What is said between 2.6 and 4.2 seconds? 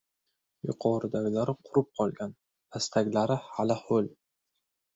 pastdagilari hali ho‘l.